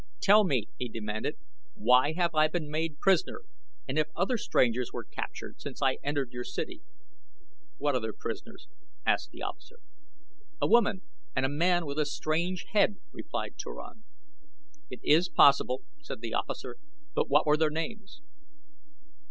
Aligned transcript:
"Tell 0.19 0.43
me," 0.45 0.67
he 0.79 0.89
demanded, 0.89 1.35
"why 1.75 2.07
I 2.07 2.13
have 2.41 2.51
been 2.51 2.71
made 2.71 2.99
prisoner, 2.99 3.41
and 3.87 3.99
if 3.99 4.07
other 4.15 4.35
strangers 4.35 4.91
were 4.91 5.03
captured 5.03 5.61
since 5.61 5.79
I 5.79 5.99
entered 6.01 6.31
your 6.31 6.43
city." 6.43 6.81
"What 7.77 7.93
other 7.93 8.11
prisoners?" 8.11 8.67
asked 9.05 9.29
the 9.29 9.43
officer. 9.43 9.77
"A 10.59 10.65
woman, 10.65 11.03
and 11.35 11.45
a 11.45 11.49
man 11.49 11.85
with 11.85 11.99
a 11.99 12.05
strange 12.07 12.65
head," 12.71 12.95
replied 13.11 13.59
Turan. 13.59 14.03
"It 14.89 15.01
is 15.03 15.29
possible," 15.29 15.83
said 16.01 16.21
the 16.21 16.33
officer; 16.33 16.77
"but 17.13 17.29
what 17.29 17.45
were 17.45 17.55
their 17.57 17.69
names?" 17.69 18.23